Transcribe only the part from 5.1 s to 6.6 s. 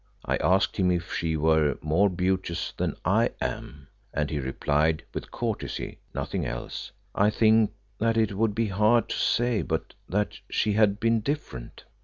with courtesy nothing